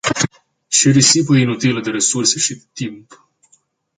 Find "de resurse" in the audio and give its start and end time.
1.81-2.39